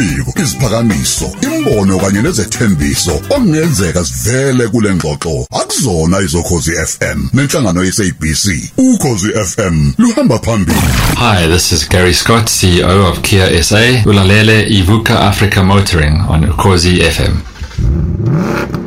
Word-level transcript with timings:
imibiko 0.00 0.32
iziphakamiso 0.42 1.32
imbono 1.42 1.98
kanye 1.98 2.22
nezethembiso 2.22 3.14
okungenzeka 3.14 4.04
sivele 4.04 4.68
kule 4.68 4.94
ngxoxo 4.94 5.46
akuzona 5.60 6.20
izokhozi 6.20 6.72
FM 6.86 7.18
nenhlangano 7.32 7.84
yesabc 7.84 8.44
ukhozi 8.76 9.28
FM 9.50 9.92
luhamba 9.98 10.38
phambili 10.38 10.78
Hi, 11.16 11.46
this 11.48 11.72
is 11.72 11.88
Gary 11.88 12.12
Scott, 12.14 12.46
CEO 12.50 13.08
of 13.10 13.22
Kia 13.22 13.62
SA. 13.62 14.02
Ulalele 14.06 14.66
Ivuka 14.68 15.20
Africa 15.20 15.62
Motoring 15.62 16.20
on 16.28 16.44
Ukozi 16.44 17.00
FM. 17.00 18.83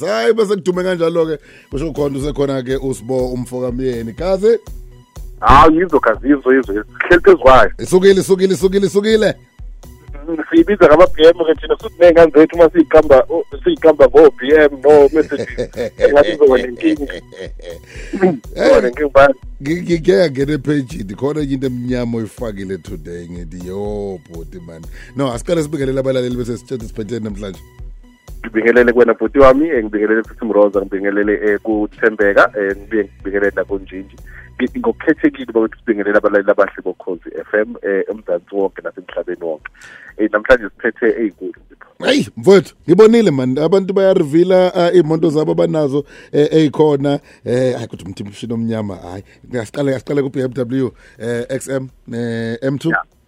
Yes, 0.00 0.10
hayi 0.10 0.32
bese 0.32 0.56
kudume 0.56 0.82
kanjalo 0.82 1.26
ke 1.26 1.38
kusho 1.70 1.92
khona 1.92 2.18
usekhona 2.18 2.62
ke 2.62 2.76
usibo 2.76 3.32
umfokamyeni. 3.32 4.12
Kaze 4.12 4.58
hawu 5.40 5.72
yizo 5.72 6.00
kazizwe 6.00 6.56
yizo 6.56 6.66
sihleli 6.66 6.84
phezu 7.22 7.38
kwayo. 7.38 7.70
Isukile 7.78 8.20
isukile 8.20 8.54
isukile 8.54 8.86
isukile. 8.86 9.34
Siyibiza 10.50 10.86
ngama-b 10.86 11.22
m 11.22 11.44
ke 11.44 11.54
thina 11.60 11.76
futhi 11.76 11.94
ney'ngane 12.00 12.32
zethu 12.34 12.56
uma 12.56 12.70
siyiqamba 12.70 13.26
siyiqamba 13.64 14.04
ngo-b 14.08 14.40
m 14.54 14.80
no-messages 14.84 15.48
engathi 16.02 16.36
zoba 16.36 16.56
nenkinga. 16.58 17.14
Zoba 18.56 18.80
nenkinga 18.80 19.10
bani? 19.14 19.34
ngike 19.62 20.12
ngangena 20.12 20.52
ephejini. 20.52 21.14
Khona 21.14 21.40
enye 21.40 21.54
into 21.54 21.66
emnyama 21.66 22.18
oyifakile 22.18 22.78
today 22.78 23.28
ngithi 23.28 23.66
yo 23.66 24.18
bhuti 24.28 24.60
man. 24.60 24.82
No 25.16 25.32
asiqale 25.32 25.62
sibingelele 25.62 26.00
abalaleli 26.00 26.36
bese 26.36 26.56
sitshela 26.56 26.84
siphethe 26.84 27.20
namhlanje. 27.20 27.60
Ngibingelele 28.40 28.92
kuwena 28.92 29.14
bhuti 29.14 29.38
wami 29.38 29.68
eh, 29.68 29.84
ngibingelele 29.84 30.22
futhi 30.22 30.44
mroza 30.44 30.80
ngibingelele 30.80 31.34
um 31.54 31.58
kuthembeka 31.58 32.52
um 32.58 32.76
ngibuye 32.76 33.04
ngibingelele 33.04 33.52
nakonjinji 33.56 34.16
ngokukhethekile 34.78 35.52
bakuthi 35.52 35.76
sibingelele 35.78 36.18
abalaleli 36.18 36.50
abahle 36.50 36.82
bokhozi 36.84 37.28
f 37.50 37.54
m 37.54 37.70
um 37.70 38.02
emzansi 38.10 38.54
wonke 38.54 38.82
nasemhlabeni 38.82 39.44
wonke. 39.44 39.70
Um 40.18 40.28
namhlanje 40.32 40.68
siphethe 40.68 41.06
ey'nkulu 41.22 41.60
hayi 42.00 42.28
mfowethu 42.36 42.74
ngibonile 42.88 43.30
man. 43.30 43.58
Abantu 43.58 43.94
bayarevila 43.94 44.72
uh, 44.72 44.96
iy'moto 44.96 45.30
zabo 45.30 45.52
abanazo 45.52 46.04
eh, 46.32 46.48
ey'khona. 46.52 47.20
Eh 47.44 47.74
hayi 47.74 47.86
kuthi 47.86 48.04
umthi 48.04 48.22
umshini 48.22 48.52
omnyama 48.52 48.96
hayi 48.96 49.24
asiqale 49.60 49.94
asiqale 49.94 50.22
ku-b 50.22 50.40
m 50.40 50.52
w 50.54 50.90
eh, 51.18 51.46
x 51.48 51.68
m 51.68 51.88
ne-m 52.06 52.78
two? 52.78 52.90
Yeah. 52.90 53.19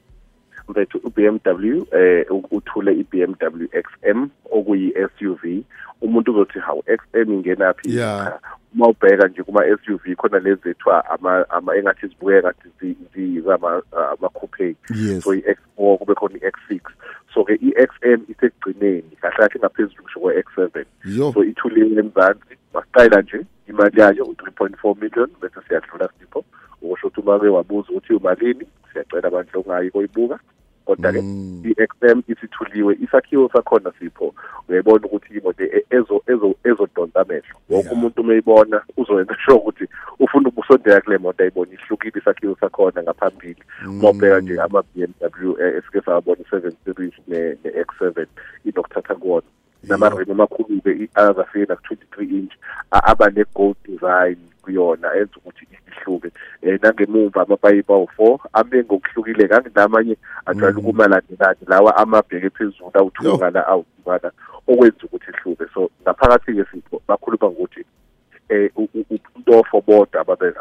Mfethu 0.73 0.98
u-BMW 1.05 1.83
eh 1.92 2.27
uthule 2.51 2.92
i-BMW 2.92 3.67
XM 3.73 4.28
okuyi-SUV 4.77 5.62
umuntu 6.03 6.33
uzothi 6.33 6.59
hawu 6.59 6.83
XM 6.87 7.33
ingenaphi 7.33 7.95
Yeah. 7.97 8.39
Uma 8.75 8.89
ubheka 8.89 9.28
nje 9.28 9.43
kuma-SUV 9.43 10.15
khona 10.17 10.39
lezi 10.39 10.69
ethiwa 10.69 11.11
ama 11.11 11.45
ama 11.50 11.77
engathi 11.77 12.06
zibukeka 12.06 12.41
ngathi 12.48 12.69
zi- 12.81 12.97
zizama 13.15 13.83
ama-coupe 14.12 14.77
Yes. 14.95 15.25
so 15.25 15.34
i-X4 15.34 15.98
kube 15.98 16.15
khona 16.15 16.37
i-X6 16.37 16.81
so 17.34 17.45
ke 17.45 17.53
i-XM 17.55 18.20
isekugcineni 18.28 19.03
kahle 19.20 19.37
kahle 19.37 19.61
ngaphezulu 19.61 20.03
kusho 20.03 20.20
kwe-X7 20.20 20.84
yo. 21.05 21.33
So 21.33 21.45
ithuliwe 21.45 22.00
emzansi 22.00 22.56
masitayela 22.75 23.23
nje 23.23 23.41
imali 23.69 24.00
yayo 24.00 24.25
u-3.4 24.25 25.00
million 25.00 25.28
bese 25.43 25.61
siyadlula 25.69 26.09
sipho 26.20 26.45
ukusho 26.83 27.06
ukuthi 27.06 27.20
uma 27.20 27.39
ke 27.39 27.48
wabuza 27.48 27.89
ukuthi 27.91 28.15
umalini 28.15 28.67
siyacela 28.93 29.28
abantu 29.28 29.59
ongayi 29.61 29.91
koyibuka. 29.91 30.39
Kodwa-ke 30.84 31.20
Mm. 31.22 31.62
i-XM 31.64 32.22
isithuliwe 32.28 32.98
isakhiwo 33.05 33.50
sakhona 33.52 33.92
sipho. 33.98 34.34
Uyayibona 34.69 35.06
ukuthi 35.06 35.38
imoto 35.38 35.64
e- 35.64 35.84
ezo- 35.91 36.22
ezo- 36.27 36.56
ezodonsa 36.64 37.20
amehlo. 37.20 37.55
Wonke 37.70 37.86
Yeah. 37.88 37.92
umuntu 37.98 38.20
umeyibona 38.20 38.83
uzoyenza 38.97 39.36
sure 39.44 39.56
ukuthi 39.56 39.84
ufuna 40.19 40.48
ukusondela 40.48 41.00
kule 41.00 41.19
moto 41.19 41.42
ayibona 41.42 41.72
ihlukile 41.72 42.12
isakhiwo 42.20 42.56
sakhona 42.60 43.03
ngaphambili. 43.03 43.62
Uma 43.88 44.10
ubheka 44.10 44.41
nje 44.41 44.60
ama-b 44.60 44.86
m 44.97 45.12
w 45.20 45.56
eh, 45.60 45.75
esike 45.78 46.00
sawabona 46.00 46.41
i-seven 46.47 46.72
series 46.84 47.15
ne- 47.28 47.56
ne-x 47.65 47.87
seven 47.98 48.26
inokuthatha 48.65 49.15
kuwona 49.15 49.47
namaremu 49.88 50.32
amakhulu-ke 50.32 50.91
i-azafike 50.91 51.66
naku-twenty-three 51.69 52.28
inch 52.38 52.53
a- 52.91 53.04
aba 53.10 53.31
ne-gold 53.31 53.76
design 53.84 54.37
kuyona 54.62 55.15
enza 55.15 55.37
ukuthi 55.37 55.66
ihluke 56.03 56.31
um 56.63 56.79
nangemuva 56.83 57.43
amapayipi 57.43 57.93
awu-four 57.93 58.39
ame 58.53 58.85
ngokuhlukile 58.85 59.49
kanginamanye 59.49 60.17
ajwayele 60.47 60.79
ukuma 60.79 61.09
landelani 61.09 61.65
lawa 61.67 61.97
amabheke 61.97 62.51
phezulu 62.51 62.91
awuthungana 62.95 63.67
awuthungana 63.67 64.31
okwenza 64.67 65.05
ukuthi 65.05 65.31
ihluke 65.31 65.65
so 65.75 65.91
ngaphakathi-ke 66.03 66.65
sipho 66.71 67.03
bakhuluma 67.09 67.51
ngokuthi 67.51 67.85
um 68.51 68.89
untofo 69.37 69.81
bodwa 69.81 70.25
so 70.25 70.53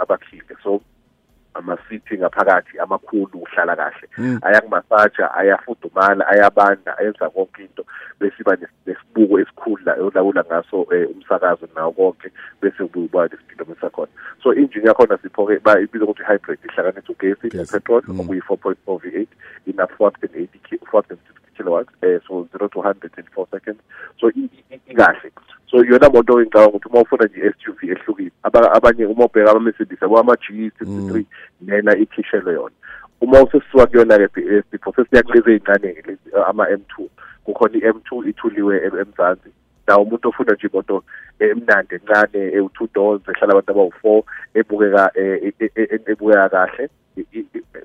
amasithi 1.61 2.17
ngaphakathi 2.17 2.79
amakhulu 2.79 3.37
uhlala 3.45 3.75
kahle 3.75 4.07
Mm. 4.17 4.39
ayakumasaja 4.41 5.33
ayafudumala 5.35 6.27
ayabanda 6.27 6.97
ayenza 6.97 7.29
konke 7.29 7.61
into 7.63 7.85
bese 8.19 8.35
iba 8.41 8.53
nes- 8.55 8.73
nesibuko 8.85 9.39
esikhulu 9.39 9.83
la 9.85 9.93
olawula 9.93 10.43
ngaso 10.43 10.81
um 10.81 11.05
umsakazo 11.15 11.67
nawo 11.75 11.91
konke 11.91 12.31
bese 12.61 12.83
ubuye 12.83 13.05
uba 13.05 13.27
nesiphilometer 13.27 13.81
sakhona 13.81 14.11
so 14.43 14.53
injini 14.53 14.87
yakhona 14.87 15.17
sipho-ke 15.17 15.61
ibizwa 15.83 16.07
ukuthi 16.07 16.23
hybrid 16.23 16.59
ihlanganisa 16.65 17.13
ugesi 17.13 17.49
Gesi. 17.49 17.57
nepetrol 17.57 18.01
Mm. 18.07 18.19
okuyi-four 18.19 18.57
point 18.57 18.77
four 18.85 18.99
v 19.01 19.05
eight 19.19 19.29
ina-four 19.67 20.11
hundred 20.11 20.31
and 20.33 20.41
eighty 20.41 20.77
four 20.89 21.01
hundred 21.01 21.19
and 21.19 21.27
sixty 21.27 21.51
kilowatts 21.57 21.93
um 22.03 22.19
so 22.27 22.47
zero 22.51 22.67
to 22.67 22.81
hundred 22.81 23.11
in 23.17 23.23
four 23.35 23.47
seconds 23.51 23.79
so 24.19 24.27
i- 24.29 24.49
i- 24.57 24.75
i- 24.75 24.81
ikahle 24.91 25.31
so 25.71 25.83
iyona 25.85 26.09
moto 26.09 26.39
engicabanga 26.41 26.69
ukuthi 26.69 26.89
uma 26.89 27.01
ufuna 27.01 27.25
nje 27.25 27.39
i-s 27.47 27.55
abanye 28.43 29.05
uma 29.05 29.25
ubheka 29.25 29.51
ama-mercedes 29.51 30.03
abama-g 30.03 30.71
sixty 30.79 31.01
three 31.09 31.25
lena 31.65 31.95
ikhishelwe 31.97 32.53
yona. 32.53 32.75
Uma 33.21 33.41
usesisuka 33.43 33.85
kuyona-ke 33.87 34.63
sipho 34.71 34.93
sesiya 34.95 35.23
kulezi 35.23 35.51
ey'ncane-ke 35.51 36.01
lezi 36.07 36.29
uh, 36.33 36.49
ama-m 36.49 36.81
two. 36.95 37.09
Kukhona 37.45 37.77
i-m 37.77 38.01
two 38.05 38.23
ithuliwe 38.25 38.77
em- 38.85 38.97
emzansi. 38.99 39.49
Nawo 39.87 40.03
umuntu 40.03 40.29
ofuna 40.29 40.53
nje 40.53 40.67
imoto 40.67 41.03
emnandi 41.39 41.95
encane 41.95 42.41
ewu-two 42.57 42.87
doors 42.93 43.21
ehlala 43.27 43.53
abantu 43.53 43.71
abawu-four 43.71 44.23
ebukeka 44.53 45.11
eh, 45.15 45.39
e- 45.43 45.53
e- 45.59 45.71
e- 45.75 45.99
ebukeka 46.11 46.49
kahle. 46.49 46.85
I- 46.85 46.89
i- 46.89 46.89
i- 46.89 47.00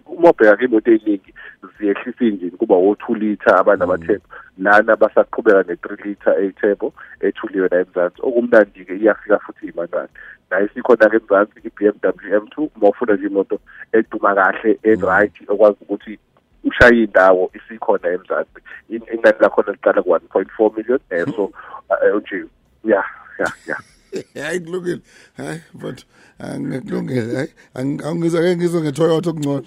uma 0.07 0.31
ubheka 0.31 0.65
imoto 0.65 0.91
ey'ningi 0.91 1.35
ziyehlisa 1.79 2.25
injini 2.25 2.51
kuba 2.51 2.75
wo-two 2.75 3.15
litre 3.15 3.53
abanamathembo 3.53 4.27
lana 4.59 4.97
basaqhubeka 4.97 5.63
ne-three 5.69 6.03
litre 6.05 6.33
eyithembo 6.43 6.93
ethuliwe 7.21 7.69
la 7.69 7.81
emzansi. 7.81 8.19
Okumnandi-ke 8.23 8.97
iyafika 8.97 9.39
futhi 9.39 9.67
imanani 9.67 10.09
nayo 10.51 10.67
isikhona-ke 10.67 11.17
emzansi 11.17 11.61
i-b 11.65 11.79
m 11.87 11.97
w 12.03 12.37
m 12.37 12.47
two 12.49 12.71
uma 12.77 12.89
ufuna 12.89 13.15
nje 13.15 13.27
imoto 13.27 13.59
eduma 13.93 14.35
kahle 14.35 14.79
e-right 14.83 15.35
okwazi 15.49 15.77
ukuthi 15.81 16.19
ushaye 16.65 17.03
indawo 17.03 17.51
isikhona 17.55 18.09
emzansi. 18.09 18.61
In- 18.89 19.09
inani 19.13 19.41
lakhona 19.41 19.73
liqala 19.73 20.03
ku-one 20.03 20.27
point 20.29 20.51
four 20.57 20.73
million 20.77 21.01
um 21.11 21.33
so 21.33 21.53
uh, 21.91 22.21
nje 22.21 22.45
ya 22.85 23.05
ya 23.39 23.53
ya. 23.67 23.77
hayi 24.43 24.61
kulungile. 24.61 25.01
Hayi 25.37 25.61
mfowethu 25.75 26.05
angikulungile. 26.39 27.37
Hayi 27.37 27.49
Angi- 27.75 28.05
angizwa 28.07 28.43
ke 28.43 28.57
ngizwe 28.57 28.81
nge-toyota 28.81 29.31
okungcono. 29.31 29.67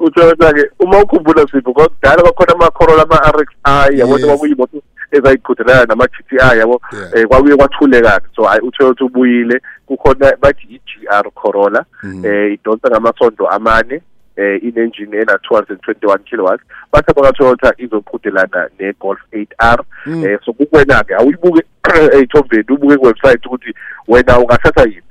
uThola-ke 0.00 0.70
uma 0.78 1.02
ukhumbula 1.02 1.46
sipho 1.50 1.72
kudala 1.72 2.22
kwakhona 2.22 2.52
ama-Corolla 2.54 3.02
ama-R 3.02 3.42
X 3.42 3.48
I 3.64 3.98
yabo 3.98 4.18
Yes. 4.18 4.26
kwakuyimoto 4.26 4.82
ezayiqhudelana 5.12 5.84
nama-G 5.84 6.12
T 6.30 6.36
I 6.40 6.58
yabo 6.58 6.80
Yeah. 6.92 7.10
eh 7.14 7.26
kwabuye 7.26 7.56
kwathulekana 7.56 8.20
so 8.36 8.42
hayi 8.44 8.60
uToyota 8.60 9.04
ubuyile. 9.04 9.60
Kukhona 9.86 10.36
bathi 10.40 10.66
i-G 10.70 11.06
R 11.08 11.30
Corolla 11.34 11.84
eh 12.24 12.52
idonsa 12.52 12.88
ngamasondo 12.90 13.48
amane. 13.48 14.02
Eh 14.36 14.62
inenjini 14.62 15.16
ena 15.16 15.38
221 15.50 16.18
kilowatts. 16.18 16.64
Bathi 16.92 17.10
abaka-Toyota 17.10 17.72
izoqhudelana 17.78 18.68
ne-Golf 18.78 19.20
8R 19.32 19.80
eh 20.24 20.38
so 20.44 20.52
kukwena-ke 20.52 21.14
awuyibuke 21.14 21.62
ey'thombeni 22.16 22.64
ubuke 22.70 22.96
ku-website 22.96 23.46
ukuthi 23.46 23.74
wena 24.08 24.38
ungathatha 24.38 24.82
yini 24.82 25.02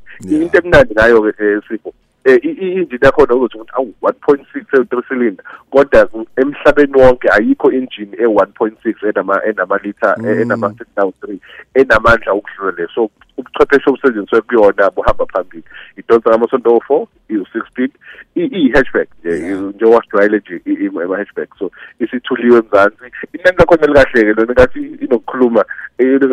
into 0.44 0.58
emnandi 0.58 0.94
ngayo-ke 0.94 1.44
eh, 1.44 1.62
sipho 1.68 1.94
eh 2.26 2.40
injini 2.44 3.00
yakhona 3.02 3.36
uzothi 3.36 3.58
ukuthi 3.58 3.72
awu 3.76 3.94
1.6 4.02 4.64
ewu-3 4.74 5.08
cylinder 5.08 5.46
kodwa 5.70 6.10
emhlabeni 6.38 7.02
wonke 7.02 7.30
ayikho 7.30 7.72
injini 7.72 8.18
e-1.6 8.18 9.10
enama 9.10 9.46
enamalitha 9.46 10.16
Mm. 10.18 10.26
enama-3 10.42 11.38
enamandla 11.74 12.34
ukudlula 12.34 12.72
le 12.78 12.88
so 12.96 13.10
ubuchwepheshe 13.38 13.90
obusetshenziswe 13.90 14.42
kuyona 14.42 14.90
buhamba 14.90 15.26
phambili. 15.26 15.64
Idonsa 15.98 16.30
ngamasondo 16.30 16.76
o-4 16.76 17.08
iwu-six 17.30 17.68
speed. 17.68 17.92
I- 18.36 18.52
iyi-hatchback 18.58 19.08
nje 19.24 19.40
njengoba 19.76 20.02
sijwayele 20.04 20.38
nje 20.38 20.62
i- 20.66 20.74
i- 20.86 20.88
ama-hatchback 21.04 21.50
so 21.60 21.72
isithuliwe 22.00 22.58
emzansi. 22.60 22.96
Inani 23.34 23.58
lakhona 23.58 23.88
likahleke 23.88 24.34
lona 24.34 24.54
ngathi 24.54 24.80
inokukhuluma 25.06 25.66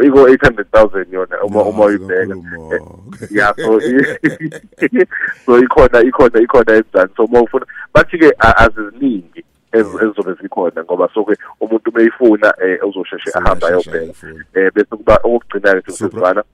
iko-eight 0.07 0.43
hundred 0.47 0.67
thousand 0.71 1.13
yona 1.13 1.43
uma 1.43 1.63
uma 1.63 1.85
uyibheka. 1.85 2.25
Zinkulumo. 2.25 3.05
ya 3.31 3.55
so 3.57 3.81
i- 3.81 5.07
so 5.47 5.59
ikhona 5.59 6.01
ikhona 6.03 6.41
ikhona 6.41 6.73
emzansi. 6.77 7.15
So 7.17 7.25
uma 7.25 7.41
ufuna 7.43 7.67
bathi-ke 7.95 8.33
a- 8.39 8.57
aziziningi 8.65 9.45
ez- 9.73 9.95
ezizobe 10.03 10.33
zikhona 10.43 10.85
ngoba 10.85 11.09
soke 11.15 11.35
umuntu 11.61 11.91
umeyifuna 11.91 12.55
eh 12.65 12.79
uzosheshe 12.89 13.31
ahambe 13.35 13.67
Seyashesha 13.67 13.91
ayobheka. 13.91 14.27
ayifuna. 14.27 14.45
eh 14.55 14.71
bese 14.75 14.97
kuba 14.97 15.17
okugcina 15.25 15.81
ke 15.81 15.93
Supra. 15.93 16.45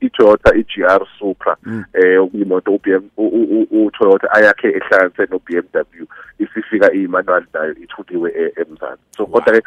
i-Toyota 0.00 0.54
i-GR 0.54 1.06
Supra 1.18 1.56
eh 1.92 2.22
okuyimoto 2.22 2.74
uBM 2.74 3.04
uToyota 3.70 4.32
ayakhe 4.32 4.68
ehlanganise 4.68 5.26
no-BMW 5.30 6.04
isifika 6.38 6.92
iyimanual 6.92 7.44
nayo 7.54 7.74
ithuliwe 7.74 8.30
e- 8.30 8.52
eMzansi. 8.60 9.02
So 9.16 9.26
kodwa 9.26 9.60
ke 9.60 9.62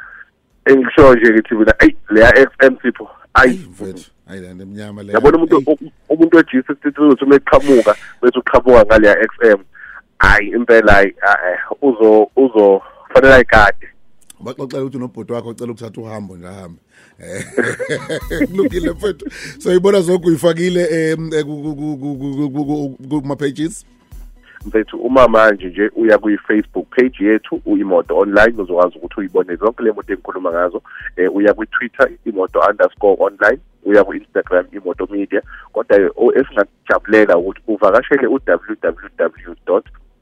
engisho 0.65 1.15
nje 1.15 1.33
ngithi 1.33 1.55
mina 1.55 1.79
ayi 1.79 1.95
leya 2.09 2.49
FM 2.49 2.75
sipho 2.81 3.09
ayi. 3.33 3.67
Mfethu 3.71 4.11
hayi 4.27 4.41
la 4.41 4.53
nemnyama 4.53 5.03
le 5.03 5.13
yabona 5.13 5.37
umuntu 5.37 5.77
umuntu 6.09 6.37
wejisi 6.37 6.73
sithuthi 6.83 7.23
uma 7.25 7.35
eqhamuka 7.35 7.95
bese 8.21 8.39
uqhamuka 8.39 8.85
ngaleya 8.85 9.27
FM 9.35 9.59
hayi 10.19 10.47
impela 10.49 10.93
hayi 10.93 11.07
eh, 11.07 11.59
uzo 11.81 12.29
uzo 12.35 12.81
fanele 13.13 13.33
ayikade 13.33 13.87
baxoxela 14.43 14.83
ukuthi 14.83 14.97
unobhoti 14.97 15.33
wakho 15.33 15.49
ucela 15.49 15.71
ukuthatha 15.71 16.01
uhambo 16.01 16.37
ngihambe 16.37 16.79
eh, 17.19 17.45
kulungile 18.47 18.91
mfethu. 18.91 19.25
Soyibona 19.59 20.01
zonke 20.01 20.27
uyifakile 20.27 20.81
eh, 20.91 21.17
kuma-pages 23.09 23.85
mfethu 24.65 24.97
uma 24.97 25.27
manje 25.27 25.67
nje 25.67 25.91
uya 25.95 26.17
kwi-facebook 26.17 26.85
page 26.95 27.25
yethu 27.25 27.61
uimoto 27.65 28.17
online 28.17 28.61
uzokwazi 28.61 28.97
ukuthi 28.97 29.19
uyibone 29.19 29.55
zonke 29.55 29.83
le 29.83 29.91
moto 29.91 30.13
engikhuluma 30.13 30.51
ngazo. 30.51 30.81
Um 31.17 31.35
uya 31.35 31.53
kwi-twitter 31.53 32.09
imoto 32.25 32.59
underscore 32.69 33.17
online 33.19 33.59
uya 33.85 34.03
ku-instagram 34.03 34.65
imoto 34.71 35.07
media. 35.11 35.41
Kodwa 35.71 35.97
esingakujabulela 36.35 37.37
ukuthi 37.37 37.61
uvakashele 37.67 38.27
u-www 38.27 39.53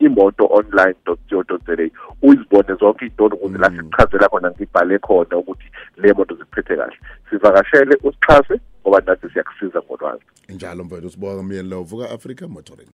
imoto 0.06 0.48
online 0.51 0.95
co 1.06 1.18
za 1.31 1.89
uzibone 2.21 2.75
zonke 2.80 3.06
iy'tolo 3.06 3.36
ukuze 3.36 3.57
la 3.57 3.69
sikuchazela 3.69 4.30
khona 4.30 4.51
ngibhale 4.51 5.00
khona 5.00 5.38
ukuthi 5.38 5.68
le 5.98 6.13
moto 6.13 6.36
zikuphethe 6.36 6.75
kahle. 6.75 6.98
Sivakashele 7.30 7.98
usixhase 8.03 8.59
ngoba 8.81 9.01
nathi 9.06 9.30
siyakusiza 9.30 9.81
ngolwazi. 9.81 10.24
Njalo 10.50 10.83
mfethu 10.83 11.09
sibonga 11.09 11.44
myeni 11.44 11.69
lo 11.69 11.83
vuka 11.83 12.09
Africa 12.12 12.42
Motoring. 12.50 12.89